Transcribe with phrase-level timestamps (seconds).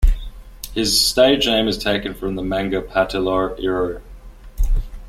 [0.73, 4.01] His stage name is taken from the manga Patalliro!